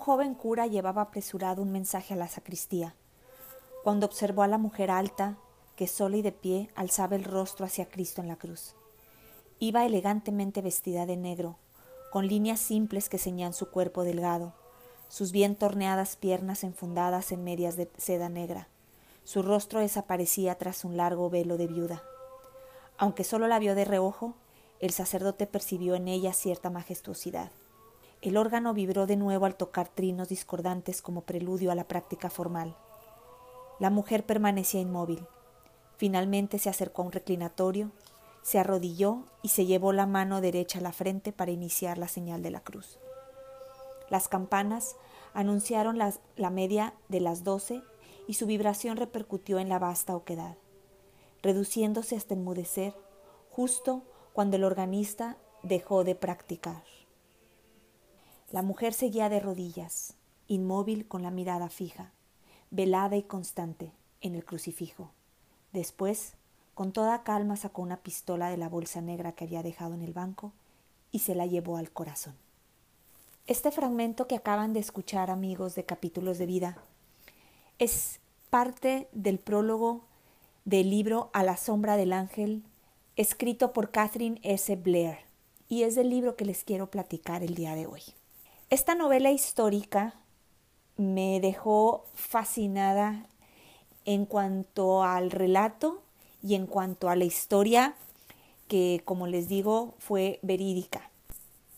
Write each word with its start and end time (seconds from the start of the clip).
Joven 0.00 0.34
cura 0.34 0.66
llevaba 0.66 1.02
apresurado 1.02 1.62
un 1.62 1.70
mensaje 1.70 2.14
a 2.14 2.16
la 2.16 2.26
sacristía, 2.26 2.96
cuando 3.84 4.06
observó 4.06 4.42
a 4.42 4.48
la 4.48 4.58
mujer 4.58 4.90
alta, 4.90 5.38
que 5.76 5.86
sola 5.86 6.16
y 6.16 6.22
de 6.22 6.32
pie 6.32 6.70
alzaba 6.74 7.16
el 7.16 7.24
rostro 7.24 7.64
hacia 7.64 7.88
Cristo 7.88 8.20
en 8.20 8.28
la 8.28 8.36
cruz. 8.36 8.74
Iba 9.58 9.86
elegantemente 9.86 10.62
vestida 10.62 11.06
de 11.06 11.16
negro, 11.16 11.56
con 12.10 12.26
líneas 12.26 12.60
simples 12.60 13.08
que 13.08 13.18
ceñían 13.18 13.52
su 13.52 13.70
cuerpo 13.70 14.02
delgado, 14.02 14.52
sus 15.08 15.32
bien 15.32 15.56
torneadas 15.56 16.16
piernas 16.16 16.64
enfundadas 16.64 17.32
en 17.32 17.44
medias 17.44 17.76
de 17.76 17.90
seda 17.96 18.28
negra. 18.28 18.68
Su 19.24 19.42
rostro 19.42 19.80
desaparecía 19.80 20.56
tras 20.56 20.84
un 20.84 20.96
largo 20.96 21.30
velo 21.30 21.56
de 21.56 21.66
viuda. 21.66 22.02
Aunque 22.98 23.24
solo 23.24 23.48
la 23.48 23.58
vio 23.58 23.74
de 23.74 23.84
reojo, 23.84 24.34
el 24.80 24.90
sacerdote 24.90 25.46
percibió 25.46 25.94
en 25.94 26.08
ella 26.08 26.32
cierta 26.32 26.70
majestuosidad. 26.70 27.50
El 28.22 28.36
órgano 28.36 28.74
vibró 28.74 29.06
de 29.06 29.16
nuevo 29.16 29.46
al 29.46 29.56
tocar 29.56 29.88
trinos 29.88 30.28
discordantes 30.28 31.00
como 31.00 31.22
preludio 31.22 31.70
a 31.70 31.74
la 31.74 31.84
práctica 31.84 32.28
formal. 32.28 32.76
La 33.78 33.88
mujer 33.88 34.26
permanecía 34.26 34.82
inmóvil. 34.82 35.26
Finalmente 35.96 36.58
se 36.58 36.68
acercó 36.68 37.00
a 37.00 37.06
un 37.06 37.12
reclinatorio, 37.12 37.92
se 38.42 38.58
arrodilló 38.58 39.24
y 39.42 39.48
se 39.48 39.64
llevó 39.64 39.92
la 39.92 40.04
mano 40.04 40.42
derecha 40.42 40.80
a 40.80 40.82
la 40.82 40.92
frente 40.92 41.32
para 41.32 41.50
iniciar 41.50 41.96
la 41.96 42.08
señal 42.08 42.42
de 42.42 42.50
la 42.50 42.60
cruz. 42.60 42.98
Las 44.10 44.28
campanas 44.28 44.96
anunciaron 45.32 45.98
la 45.98 46.50
media 46.50 46.92
de 47.08 47.20
las 47.20 47.42
doce 47.42 47.82
y 48.26 48.34
su 48.34 48.44
vibración 48.44 48.98
repercutió 48.98 49.58
en 49.58 49.70
la 49.70 49.78
vasta 49.78 50.14
oquedad, 50.14 50.58
reduciéndose 51.42 52.16
hasta 52.16 52.34
enmudecer 52.34 52.94
justo 53.50 54.02
cuando 54.34 54.56
el 54.56 54.64
organista 54.64 55.38
dejó 55.62 56.04
de 56.04 56.16
practicar. 56.16 56.82
La 58.50 58.62
mujer 58.62 58.94
seguía 58.94 59.28
de 59.28 59.38
rodillas, 59.38 60.14
inmóvil 60.48 61.06
con 61.06 61.22
la 61.22 61.30
mirada 61.30 61.68
fija, 61.68 62.10
velada 62.72 63.16
y 63.16 63.22
constante, 63.22 63.92
en 64.20 64.34
el 64.34 64.44
crucifijo. 64.44 65.12
Después, 65.72 66.32
con 66.74 66.90
toda 66.90 67.22
calma, 67.22 67.54
sacó 67.54 67.80
una 67.80 67.98
pistola 67.98 68.50
de 68.50 68.56
la 68.56 68.68
bolsa 68.68 69.00
negra 69.00 69.32
que 69.32 69.44
había 69.44 69.62
dejado 69.62 69.94
en 69.94 70.02
el 70.02 70.12
banco 70.12 70.52
y 71.12 71.20
se 71.20 71.36
la 71.36 71.46
llevó 71.46 71.76
al 71.76 71.92
corazón. 71.92 72.34
Este 73.46 73.70
fragmento 73.70 74.26
que 74.26 74.34
acaban 74.34 74.72
de 74.72 74.80
escuchar, 74.80 75.30
amigos 75.30 75.76
de 75.76 75.84
capítulos 75.84 76.38
de 76.38 76.46
vida, 76.46 76.78
es 77.78 78.18
parte 78.50 79.08
del 79.12 79.38
prólogo 79.38 80.02
del 80.64 80.90
libro 80.90 81.30
A 81.32 81.44
la 81.44 81.56
sombra 81.56 81.96
del 81.96 82.12
ángel, 82.12 82.64
escrito 83.14 83.72
por 83.72 83.92
Catherine 83.92 84.40
S. 84.42 84.74
Blair, 84.74 85.18
y 85.68 85.84
es 85.84 85.94
del 85.94 86.10
libro 86.10 86.34
que 86.34 86.44
les 86.44 86.64
quiero 86.64 86.90
platicar 86.90 87.44
el 87.44 87.54
día 87.54 87.76
de 87.76 87.86
hoy. 87.86 88.02
Esta 88.70 88.94
novela 88.94 89.32
histórica 89.32 90.14
me 90.96 91.40
dejó 91.40 92.04
fascinada 92.14 93.26
en 94.04 94.26
cuanto 94.26 95.02
al 95.02 95.32
relato 95.32 96.02
y 96.40 96.54
en 96.54 96.68
cuanto 96.68 97.08
a 97.08 97.16
la 97.16 97.24
historia 97.24 97.96
que, 98.68 99.02
como 99.04 99.26
les 99.26 99.48
digo, 99.48 99.94
fue 99.98 100.38
verídica. 100.42 101.10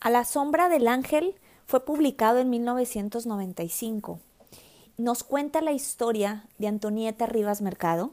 A 0.01 0.11
la 0.11 0.27
sombra 0.27 0.69
del 0.69 0.87
ángel 0.87 1.35
fue 1.65 1.83
publicado 1.83 2.41
en 2.41 2.51
1995. 2.51 4.21
Nos 4.99 5.25
cuenta 5.25 5.63
la 5.63 5.73
historia 5.73 6.45
de 6.59 6.67
Antonieta 6.67 7.25
Rivas 7.25 7.63
Mercado, 7.63 8.11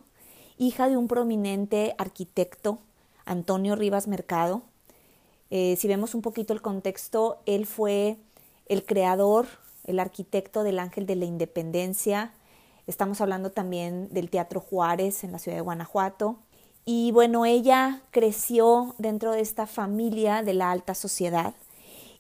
hija 0.57 0.88
de 0.88 0.96
un 0.96 1.09
prominente 1.09 1.96
arquitecto, 1.97 2.79
Antonio 3.25 3.75
Rivas 3.75 4.07
Mercado. 4.07 4.61
Eh, 5.50 5.75
si 5.75 5.90
vemos 5.90 6.16
un 6.16 6.22
poquito 6.22 6.53
el 6.53 6.61
contexto, 6.61 7.41
él 7.46 7.66
fue 7.66 8.19
el 8.69 8.85
creador, 8.85 9.47
el 9.84 10.00
arquitecto 10.00 10.63
del 10.63 10.80
Ángel 10.80 11.06
de 11.06 11.16
la 11.16 11.25
Independencia. 11.25 12.34
Estamos 12.88 13.19
hablando 13.19 13.52
también 13.52 14.07
del 14.13 14.30
Teatro 14.30 14.62
Juárez 14.62 15.24
en 15.24 15.31
la 15.34 15.40
ciudad 15.40 15.57
de 15.57 15.63
Guanajuato. 15.63 16.38
Y 16.85 17.12
bueno, 17.12 17.46
ella 17.46 18.02
creció 18.12 18.96
dentro 18.97 19.34
de 19.34 19.41
esta 19.41 19.68
familia 19.68 20.41
de 20.44 20.53
la 20.53 20.72
alta 20.72 20.96
sociedad 20.96 21.53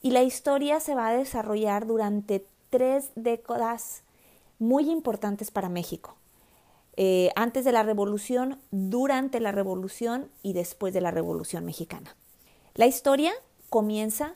y 0.01 0.11
la 0.11 0.23
historia 0.23 0.79
se 0.79 0.95
va 0.95 1.09
a 1.09 1.17
desarrollar 1.17 1.85
durante 1.85 2.45
tres 2.69 3.11
décadas 3.15 4.03
muy 4.57 4.89
importantes 4.89 5.51
para 5.51 5.69
México. 5.69 6.15
Eh, 6.97 7.31
antes 7.35 7.63
de 7.63 7.71
la 7.71 7.83
revolución, 7.83 8.59
durante 8.71 9.39
la 9.39 9.51
revolución 9.51 10.29
y 10.43 10.53
después 10.53 10.93
de 10.93 11.01
la 11.01 11.11
revolución 11.11 11.65
mexicana. 11.65 12.15
La 12.75 12.87
historia 12.87 13.31
comienza 13.69 14.35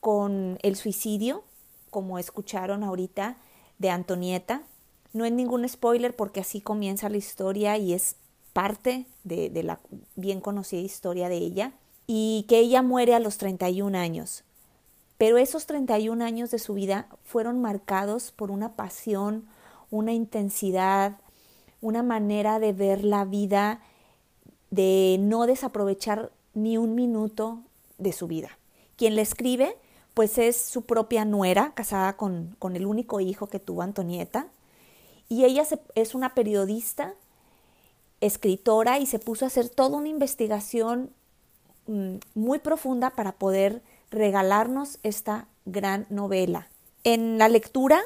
con 0.00 0.58
el 0.62 0.76
suicidio, 0.76 1.44
como 1.90 2.18
escucharon 2.18 2.82
ahorita, 2.82 3.36
de 3.78 3.90
Antonieta. 3.90 4.62
No 5.12 5.24
es 5.24 5.32
ningún 5.32 5.68
spoiler 5.68 6.16
porque 6.16 6.40
así 6.40 6.60
comienza 6.60 7.08
la 7.08 7.16
historia 7.16 7.76
y 7.76 7.92
es 7.92 8.16
parte 8.52 9.06
de, 9.24 9.50
de, 9.50 9.62
la 9.62 9.80
bien 10.16 10.40
conocida 10.40 10.80
historia 10.80 11.28
de 11.28 11.36
ella. 11.36 11.72
Y 12.06 12.44
que 12.48 12.58
ella 12.58 12.82
muere 12.82 13.14
a 13.14 13.20
los 13.20 13.38
31 13.38 13.96
años. 13.96 14.42
Pero 15.18 15.38
esos 15.38 15.66
31 15.66 16.24
años 16.24 16.50
de 16.50 16.58
su 16.58 16.74
vida 16.74 17.06
fueron 17.24 17.60
marcados 17.60 18.32
por 18.32 18.50
una 18.50 18.74
pasión, 18.74 19.46
una 19.90 20.12
intensidad, 20.12 21.18
una 21.80 22.02
manera 22.02 22.58
de 22.58 22.72
ver 22.72 23.04
la 23.04 23.24
vida, 23.24 23.80
de 24.70 25.18
no 25.20 25.46
desaprovechar 25.46 26.32
ni 26.54 26.78
un 26.78 26.94
minuto 26.94 27.62
de 27.98 28.12
su 28.12 28.26
vida. 28.26 28.58
Quien 28.96 29.14
le 29.14 29.22
escribe 29.22 29.76
pues 30.20 30.36
es 30.36 30.58
su 30.58 30.82
propia 30.82 31.24
nuera, 31.24 31.72
casada 31.74 32.18
con, 32.18 32.54
con 32.58 32.76
el 32.76 32.84
único 32.84 33.20
hijo 33.20 33.46
que 33.46 33.58
tuvo 33.58 33.80
Antonieta, 33.80 34.48
y 35.30 35.46
ella 35.46 35.66
es 35.94 36.14
una 36.14 36.34
periodista, 36.34 37.14
escritora, 38.20 38.98
y 38.98 39.06
se 39.06 39.18
puso 39.18 39.46
a 39.46 39.48
hacer 39.48 39.70
toda 39.70 39.96
una 39.96 40.08
investigación 40.08 41.08
mm, 41.86 42.16
muy 42.34 42.58
profunda 42.58 43.08
para 43.08 43.32
poder 43.32 43.80
regalarnos 44.10 44.98
esta 45.04 45.48
gran 45.64 46.04
novela. 46.10 46.68
En 47.02 47.38
la 47.38 47.48
lectura, 47.48 48.02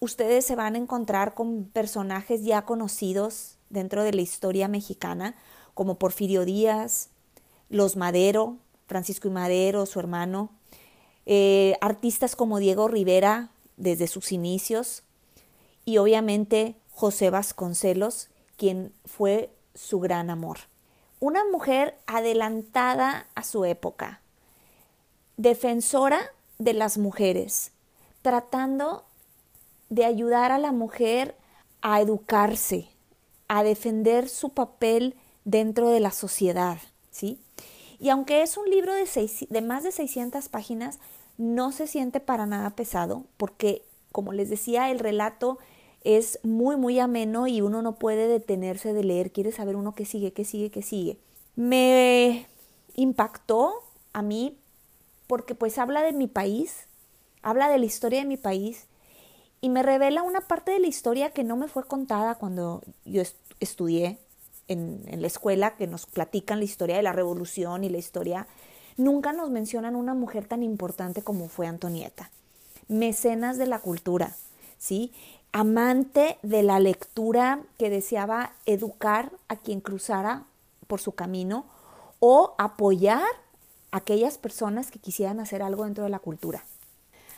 ustedes 0.00 0.44
se 0.44 0.56
van 0.56 0.74
a 0.74 0.78
encontrar 0.78 1.32
con 1.34 1.66
personajes 1.66 2.42
ya 2.42 2.62
conocidos 2.64 3.56
dentro 3.70 4.02
de 4.02 4.14
la 4.14 4.22
historia 4.22 4.66
mexicana, 4.66 5.36
como 5.74 5.96
Porfirio 5.96 6.44
Díaz, 6.44 7.10
los 7.68 7.94
Madero, 7.94 8.56
Francisco 8.88 9.28
y 9.28 9.30
Madero, 9.30 9.86
su 9.86 10.00
hermano, 10.00 10.50
eh, 11.26 11.74
artistas 11.80 12.36
como 12.36 12.58
Diego 12.58 12.88
Rivera 12.88 13.50
desde 13.76 14.06
sus 14.06 14.32
inicios 14.32 15.02
y 15.84 15.98
obviamente 15.98 16.76
José 16.90 17.30
Vasconcelos, 17.30 18.28
quien 18.56 18.92
fue 19.04 19.50
su 19.74 20.00
gran 20.00 20.30
amor. 20.30 20.58
Una 21.20 21.44
mujer 21.50 21.96
adelantada 22.06 23.26
a 23.34 23.44
su 23.44 23.64
época, 23.64 24.20
defensora 25.36 26.20
de 26.58 26.74
las 26.74 26.98
mujeres, 26.98 27.72
tratando 28.22 29.04
de 29.88 30.04
ayudar 30.04 30.52
a 30.52 30.58
la 30.58 30.72
mujer 30.72 31.36
a 31.80 32.00
educarse, 32.00 32.88
a 33.48 33.62
defender 33.62 34.28
su 34.28 34.50
papel 34.50 35.16
dentro 35.44 35.88
de 35.88 36.00
la 36.00 36.12
sociedad, 36.12 36.78
¿sí? 37.10 37.41
Y 38.02 38.10
aunque 38.10 38.42
es 38.42 38.56
un 38.56 38.68
libro 38.68 38.92
de, 38.92 39.62
más 39.62 39.84
de 39.84 39.92
600 39.92 40.48
páginas, 40.48 40.98
no 41.38 41.70
se 41.70 41.86
siente 41.86 42.18
para 42.18 42.46
nada 42.46 42.70
pesado 42.70 43.26
porque, 43.36 43.84
como 44.10 44.32
les 44.32 44.50
decía, 44.50 44.90
el 44.90 44.98
relato 44.98 45.58
es 46.02 46.40
muy, 46.42 46.76
muy 46.76 46.98
ameno 46.98 47.46
y 47.46 47.60
uno 47.60 47.80
no 47.80 48.00
puede 48.00 48.26
detenerse 48.26 48.92
de 48.92 49.04
leer, 49.04 49.30
quiere 49.30 49.52
saber 49.52 49.76
uno 49.76 49.94
qué 49.94 50.04
sigue, 50.04 50.32
qué 50.32 50.44
sigue, 50.44 50.72
qué 50.72 50.82
sigue. 50.82 51.16
Me 51.54 52.48
impactó 52.96 53.72
a 54.12 54.20
mí 54.20 54.58
porque 55.28 55.54
pues 55.54 55.78
habla 55.78 56.02
de 56.02 56.12
mi 56.12 56.26
país, 56.26 56.88
habla 57.40 57.68
de 57.68 57.78
la 57.78 57.86
historia 57.86 58.18
de 58.18 58.26
mi 58.26 58.36
país 58.36 58.88
y 59.60 59.68
me 59.68 59.84
revela 59.84 60.24
una 60.24 60.40
parte 60.40 60.72
de 60.72 60.80
la 60.80 60.88
historia 60.88 61.30
que 61.30 61.44
no 61.44 61.56
me 61.56 61.68
fue 61.68 61.84
contada 61.84 62.34
cuando 62.34 62.82
yo 63.04 63.22
estudié 63.60 64.18
en, 64.72 65.02
la 65.20 65.26
escuela 65.26 65.76
que 65.76 65.86
nos 65.86 66.06
platican 66.06 66.58
la 66.58 66.64
historia 66.64 66.96
de 66.96 67.02
la 67.02 67.12
revolución 67.12 67.84
y 67.84 67.88
la 67.88 67.98
historia, 67.98 68.46
nunca 68.96 69.32
nos 69.32 69.50
mencionan 69.50 69.96
una 69.96 70.14
mujer 70.14 70.46
tan 70.46 70.62
importante 70.62 71.22
como 71.22 71.48
fue 71.48 71.66
Antonieta. 71.66 72.30
Mecenas 72.88 73.58
de 73.58 73.66
la 73.66 73.78
cultura. 73.78 74.34
¿sí? 74.78 75.12
Amante 75.52 76.38
de 76.42 76.62
la 76.62 76.80
lectura 76.80 77.60
que 77.78 77.90
deseaba 77.90 78.52
educar 78.66 79.32
a 79.48 79.56
quien 79.56 79.80
cruzara 79.80 80.44
por 80.86 81.00
su 81.00 81.12
camino 81.12 81.66
o 82.18 82.54
apoyar 82.58 83.22
a 83.90 83.98
aquellas 83.98 84.38
personas 84.38 84.90
que 84.90 84.98
quisieran 84.98 85.40
hacer 85.40 85.62
algo 85.62 85.84
dentro 85.84 86.04
de 86.04 86.10
la 86.10 86.18
cultura. 86.18 86.64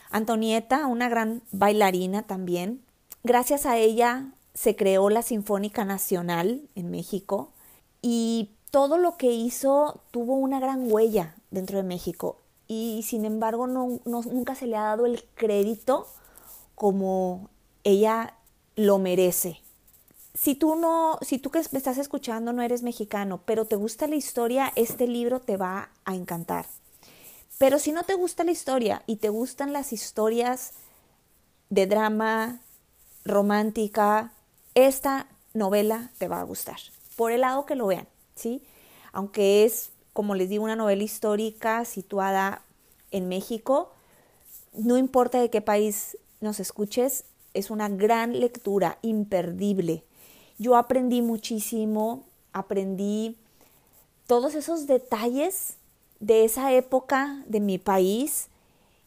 Antonieta, 0.09 0.87
una 0.87 1.09
gran 1.09 1.41
bailarina 1.51 2.23
también, 2.23 2.81
gracias 3.23 3.65
a 3.65 3.77
ella 3.77 4.31
se 4.55 4.75
creó 4.75 5.09
la 5.11 5.21
Sinfónica 5.21 5.85
Nacional 5.85 6.67
en 6.73 6.89
México 6.89 7.51
y 8.01 8.49
todo 8.71 8.97
lo 8.97 9.17
que 9.17 9.31
hizo 9.31 10.01
tuvo 10.11 10.35
una 10.35 10.59
gran 10.59 10.91
huella 10.91 11.35
dentro 11.51 11.77
de 11.77 11.83
México 11.83 12.37
y 12.67 13.03
sin 13.03 13.25
embargo 13.25 13.67
no, 13.67 13.99
nunca 14.05 14.55
se 14.55 14.65
le 14.65 14.77
ha 14.77 14.83
dado 14.83 15.05
el 15.05 15.23
crédito 15.35 16.07
como 16.73 17.49
ella 17.83 18.33
lo 18.75 18.97
merece. 18.97 19.61
Si 20.33 20.55
tú 20.55 20.75
no, 20.75 21.19
si 21.21 21.37
tú 21.37 21.49
que 21.49 21.61
me 21.71 21.77
estás 21.77 21.97
escuchando 21.97 22.51
no 22.51 22.61
eres 22.61 22.81
mexicano, 22.81 23.41
pero 23.45 23.65
te 23.65 23.75
gusta 23.75 24.07
la 24.07 24.15
historia, 24.15 24.71
este 24.75 25.07
libro 25.07 25.39
te 25.39 25.57
va 25.57 25.89
a 26.03 26.15
encantar. 26.15 26.65
Pero 27.57 27.79
si 27.79 27.91
no 27.91 28.03
te 28.03 28.15
gusta 28.15 28.43
la 28.43 28.51
historia 28.51 29.03
y 29.05 29.17
te 29.17 29.29
gustan 29.29 29.71
las 29.71 29.93
historias 29.93 30.73
de 31.69 31.87
drama, 31.87 32.59
romántica, 33.23 34.33
esta 34.75 35.27
novela 35.53 36.11
te 36.17 36.27
va 36.27 36.41
a 36.41 36.43
gustar. 36.43 36.77
Por 37.15 37.31
el 37.31 37.41
lado 37.41 37.65
que 37.65 37.75
lo 37.75 37.87
vean, 37.87 38.07
¿sí? 38.35 38.61
Aunque 39.13 39.63
es, 39.63 39.91
como 40.13 40.35
les 40.35 40.49
digo, 40.49 40.65
una 40.65 40.75
novela 40.75 41.03
histórica 41.03 41.85
situada 41.85 42.61
en 43.11 43.29
México, 43.29 43.91
no 44.73 44.97
importa 44.97 45.39
de 45.39 45.49
qué 45.49 45.61
país 45.61 46.17
nos 46.41 46.59
escuches, 46.59 47.23
es 47.53 47.71
una 47.71 47.87
gran 47.87 48.37
lectura, 48.39 48.99
imperdible. 49.01 50.03
Yo 50.57 50.75
aprendí 50.75 51.21
muchísimo, 51.21 52.25
aprendí 52.51 53.37
todos 54.27 54.55
esos 54.55 54.87
detalles 54.87 55.77
de 56.19 56.43
esa 56.43 56.73
época 56.73 57.43
de 57.47 57.61
mi 57.61 57.77
país 57.77 58.49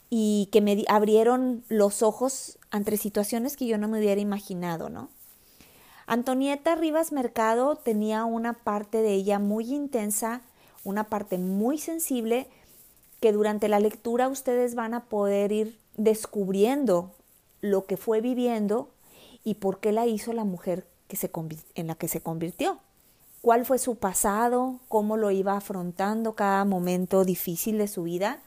y 0.09 0.49
que 0.51 0.63
me 0.63 0.85
abrieron 0.89 1.63
los 1.69 2.03
ojos 2.03 2.59
ante 2.71 2.97
situaciones 2.97 3.57
que 3.57 3.67
yo 3.67 3.77
no 3.77 3.89
me 3.89 3.99
hubiera 3.99 4.21
imaginado, 4.21 4.89
¿no? 4.89 5.11
Antonieta 6.11 6.75
Rivas 6.75 7.13
Mercado 7.13 7.77
tenía 7.77 8.25
una 8.25 8.55
parte 8.55 9.03
de 9.03 9.13
ella 9.13 9.39
muy 9.39 9.75
intensa, 9.75 10.41
una 10.83 11.05
parte 11.05 11.37
muy 11.37 11.77
sensible, 11.77 12.49
que 13.21 13.31
durante 13.31 13.69
la 13.69 13.79
lectura 13.79 14.29
ustedes 14.29 14.75
van 14.75 14.95
a 14.95 15.05
poder 15.05 15.53
ir 15.53 15.79
descubriendo 15.99 17.13
lo 17.61 17.85
que 17.85 17.99
fue 17.99 18.23
viviendo 18.23 18.89
y 19.45 19.57
por 19.57 19.81
qué 19.81 19.93
la 19.93 20.07
hizo 20.07 20.33
la 20.33 20.45
mujer 20.45 20.87
en 21.75 21.87
la 21.87 21.95
que 21.95 22.09
se 22.09 22.23
convirtió. 22.23 22.79
Cuál 23.43 23.67
fue 23.67 23.79
su 23.79 23.97
pasado, 23.97 24.81
cómo 24.89 25.19
lo 25.19 25.31
iba 25.31 25.59
afrontando 25.59 26.35
cada 26.35 26.65
momento 26.65 27.27
difícil 27.27 27.77
de 27.77 27.87
su 27.87 28.05
vida. 28.05 28.41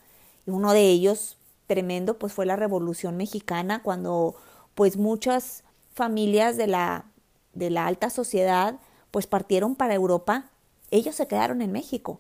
Y 0.47 0.49
uno 0.49 0.73
de 0.73 0.89
ellos, 0.89 1.37
tremendo, 1.67 2.17
pues 2.17 2.33
fue 2.33 2.47
la 2.47 2.55
Revolución 2.55 3.17
Mexicana, 3.17 3.83
cuando 3.83 4.33
pues 4.73 4.97
muchas 4.97 5.63
familias 5.93 6.57
de 6.57 6.65
la 6.65 7.10
de 7.53 7.69
la 7.69 7.87
alta 7.87 8.09
sociedad, 8.09 8.79
pues 9.11 9.27
partieron 9.27 9.75
para 9.75 9.93
Europa, 9.93 10.49
ellos 10.89 11.15
se 11.15 11.27
quedaron 11.27 11.61
en 11.61 11.71
México. 11.71 12.19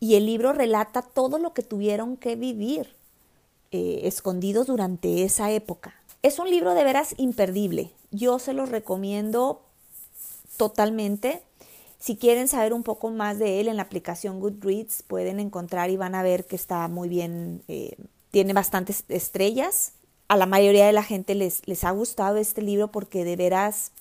Y 0.00 0.16
el 0.16 0.26
libro 0.26 0.52
relata 0.52 1.02
todo 1.02 1.38
lo 1.38 1.54
que 1.54 1.62
tuvieron 1.62 2.16
que 2.16 2.36
vivir 2.36 2.94
eh, 3.70 4.00
escondidos 4.04 4.66
durante 4.66 5.22
esa 5.24 5.50
época. 5.50 5.94
Es 6.22 6.38
un 6.38 6.50
libro 6.50 6.74
de 6.74 6.84
veras 6.84 7.14
imperdible. 7.16 7.90
Yo 8.10 8.38
se 8.38 8.52
los 8.52 8.68
recomiendo 8.68 9.62
totalmente. 10.56 11.42
Si 11.98 12.16
quieren 12.16 12.48
saber 12.48 12.72
un 12.72 12.82
poco 12.82 13.10
más 13.10 13.38
de 13.38 13.60
él 13.60 13.68
en 13.68 13.76
la 13.76 13.84
aplicación 13.84 14.40
Goodreads, 14.40 15.04
pueden 15.04 15.40
encontrar 15.40 15.90
y 15.90 15.96
van 15.96 16.14
a 16.14 16.22
ver 16.22 16.46
que 16.46 16.56
está 16.56 16.86
muy 16.88 17.08
bien, 17.08 17.62
eh, 17.68 17.96
tiene 18.30 18.52
bastantes 18.52 19.04
estrellas. 19.08 19.92
A 20.28 20.36
la 20.36 20.46
mayoría 20.46 20.86
de 20.86 20.92
la 20.92 21.02
gente 21.02 21.34
les, 21.34 21.66
les 21.66 21.84
ha 21.84 21.92
gustado 21.92 22.38
este 22.38 22.60
libro 22.60 22.88
porque 22.88 23.24
de 23.24 23.36
veras 23.36 23.92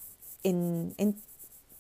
en, 0.44 1.16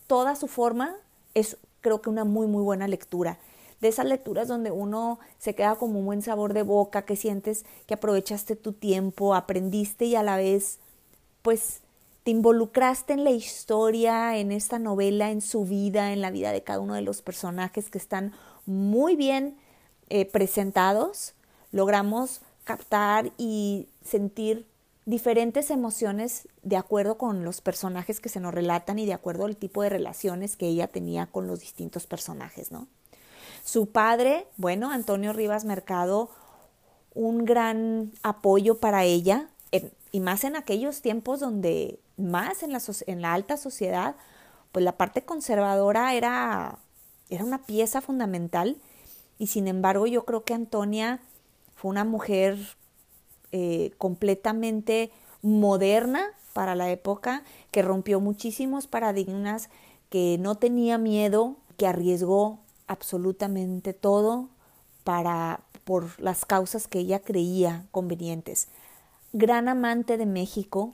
toda 0.07 0.35
su 0.35 0.47
forma, 0.47 0.95
es 1.33 1.57
creo 1.79 2.01
que 2.01 2.09
una 2.09 2.25
muy, 2.25 2.47
muy 2.47 2.63
buena 2.63 2.87
lectura. 2.87 3.39
De 3.79 3.87
esas 3.87 4.05
lecturas 4.05 4.47
donde 4.47 4.69
uno 4.71 5.19
se 5.39 5.55
queda 5.55 5.75
como 5.75 5.99
un 5.99 6.05
buen 6.05 6.21
sabor 6.21 6.53
de 6.53 6.63
boca, 6.63 7.03
que 7.03 7.15
sientes 7.15 7.65
que 7.87 7.95
aprovechaste 7.95 8.55
tu 8.55 8.73
tiempo, 8.73 9.33
aprendiste 9.33 10.05
y 10.05 10.15
a 10.15 10.23
la 10.23 10.37
vez, 10.37 10.79
pues, 11.41 11.81
te 12.23 12.31
involucraste 12.31 13.13
en 13.13 13.23
la 13.23 13.31
historia, 13.31 14.37
en 14.37 14.51
esta 14.51 14.77
novela, 14.77 15.31
en 15.31 15.41
su 15.41 15.65
vida, 15.65 16.13
en 16.13 16.21
la 16.21 16.29
vida 16.29 16.51
de 16.51 16.61
cada 16.61 16.79
uno 16.79 16.93
de 16.93 17.01
los 17.01 17.23
personajes 17.23 17.89
que 17.89 17.97
están 17.97 18.33
muy 18.67 19.15
bien 19.15 19.57
eh, 20.09 20.25
presentados. 20.25 21.33
Logramos 21.71 22.41
captar 22.63 23.31
y 23.37 23.87
sentir 24.03 24.67
diferentes 25.05 25.71
emociones 25.71 26.47
de 26.61 26.77
acuerdo 26.77 27.17
con 27.17 27.43
los 27.43 27.61
personajes 27.61 28.19
que 28.19 28.29
se 28.29 28.39
nos 28.39 28.53
relatan 28.53 28.99
y 28.99 29.05
de 29.05 29.13
acuerdo 29.13 29.45
al 29.45 29.57
tipo 29.57 29.81
de 29.81 29.89
relaciones 29.89 30.55
que 30.55 30.67
ella 30.67 30.87
tenía 30.87 31.25
con 31.25 31.47
los 31.47 31.59
distintos 31.59 32.05
personajes, 32.07 32.71
¿no? 32.71 32.87
Su 33.63 33.87
padre, 33.87 34.47
bueno, 34.57 34.91
Antonio 34.91 35.33
Rivas 35.33 35.65
Mercado, 35.65 36.29
un 37.13 37.45
gran 37.45 38.11
apoyo 38.23 38.79
para 38.79 39.03
ella, 39.03 39.49
y 40.11 40.19
más 40.19 40.43
en 40.43 40.55
aquellos 40.55 41.01
tiempos 41.01 41.39
donde 41.39 41.99
más 42.17 42.63
en 42.63 42.73
la, 42.73 42.81
en 43.07 43.21
la 43.21 43.33
alta 43.33 43.57
sociedad, 43.57 44.15
pues 44.71 44.83
la 44.83 44.97
parte 44.97 45.23
conservadora 45.23 46.13
era, 46.13 46.79
era 47.29 47.43
una 47.43 47.65
pieza 47.65 48.01
fundamental 48.01 48.77
y 49.37 49.47
sin 49.47 49.67
embargo 49.67 50.07
yo 50.07 50.25
creo 50.25 50.43
que 50.43 50.53
Antonia 50.53 51.21
fue 51.75 51.89
una 51.89 52.03
mujer 52.03 52.57
eh, 53.51 53.91
completamente 53.97 55.11
moderna 55.41 56.27
para 56.53 56.75
la 56.75 56.91
época, 56.91 57.43
que 57.71 57.81
rompió 57.81 58.19
muchísimos 58.19 58.87
paradigmas, 58.87 59.69
que 60.09 60.37
no 60.39 60.55
tenía 60.55 60.97
miedo, 60.97 61.55
que 61.77 61.87
arriesgó 61.87 62.59
absolutamente 62.87 63.93
todo 63.93 64.49
para 65.03 65.61
por 65.83 66.19
las 66.19 66.45
causas 66.45 66.87
que 66.87 66.99
ella 66.99 67.19
creía 67.19 67.85
convenientes. 67.91 68.67
Gran 69.33 69.67
amante 69.67 70.17
de 70.17 70.25
México, 70.25 70.93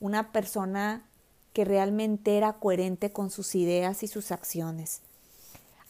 una 0.00 0.32
persona 0.32 1.04
que 1.52 1.64
realmente 1.64 2.36
era 2.36 2.54
coherente 2.54 3.12
con 3.12 3.30
sus 3.30 3.54
ideas 3.54 4.02
y 4.02 4.08
sus 4.08 4.32
acciones. 4.32 5.02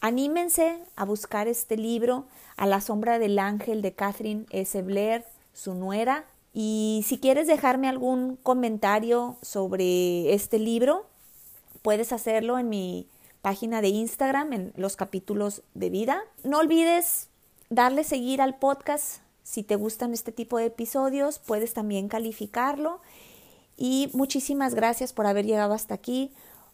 Anímense 0.01 0.79
a 0.97 1.05
buscar 1.05 1.49
este 1.49 1.77
libro, 1.77 2.27
A 2.57 2.67
la 2.67 2.81
sombra 2.81 3.19
del 3.19 3.39
ángel 3.39 3.81
de 3.81 3.95
Catherine 3.95 4.45
S. 4.51 4.81
Blair, 4.83 5.25
su 5.55 5.75
nuera. 5.75 6.27
Y 6.53 7.05
si 7.07 7.19
quieres 7.19 7.47
dejarme 7.47 7.89
algún 7.89 8.37
comentario 8.37 9.39
sobre 9.41 10.35
este 10.35 10.59
libro, 10.59 11.07
puedes 11.83 12.13
hacerlo 12.13 12.59
en 12.59 12.69
mi 12.69 13.09
página 13.41 13.81
de 13.81 13.89
Instagram, 13.89 14.53
en 14.53 14.73
los 14.77 14.97
capítulos 14.97 15.63
de 15.75 15.91
vida. 15.91 16.23
No 16.45 16.59
olvides 16.59 17.29
darle 17.71 18.05
seguir 18.05 18.41
al 18.41 18.59
podcast. 18.59 19.21
Si 19.43 19.63
te 19.63 19.77
gustan 19.77 20.13
este 20.13 20.33
tipo 20.33 20.59
de 20.59 20.67
episodios, 20.67 21.39
puedes 21.39 21.75
también 21.75 22.09
calificarlo. 22.09 23.01
Y 23.77 24.11
muchísimas 24.13 24.75
gracias 24.75 25.13
por 25.13 25.27
haber 25.27 25.45
llegado 25.45 25.75
hasta 25.75 25.95
aquí, 25.95 26.33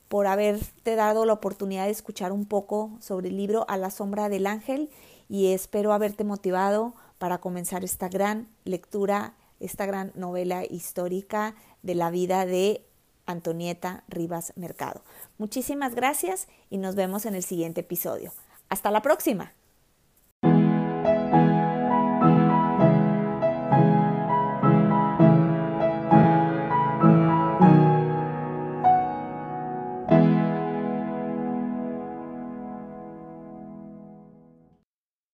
por 0.08 0.26
haberte 0.26 0.94
dado 0.94 1.24
la 1.24 1.32
oportunidad 1.32 1.86
de 1.86 1.90
escuchar 1.90 2.32
un 2.32 2.44
poco 2.44 2.90
sobre 3.00 3.28
el 3.28 3.36
libro 3.36 3.64
A 3.68 3.76
la 3.76 3.90
sombra 3.90 4.28
del 4.28 4.46
ángel 4.46 4.90
y 5.28 5.52
espero 5.52 5.92
haberte 5.92 6.24
motivado 6.24 6.94
para 7.20 7.38
comenzar 7.38 7.84
esta 7.84 8.08
gran 8.08 8.48
lectura, 8.64 9.34
esta 9.60 9.84
gran 9.84 10.10
novela 10.14 10.64
histórica 10.64 11.54
de 11.82 11.94
la 11.94 12.10
vida 12.10 12.46
de 12.46 12.86
Antonieta 13.26 14.04
Rivas 14.08 14.54
Mercado. 14.56 15.02
Muchísimas 15.36 15.94
gracias 15.94 16.48
y 16.70 16.78
nos 16.78 16.94
vemos 16.94 17.26
en 17.26 17.34
el 17.34 17.44
siguiente 17.44 17.82
episodio. 17.82 18.32
Hasta 18.70 18.90
la 18.90 19.02
próxima. 19.02 19.52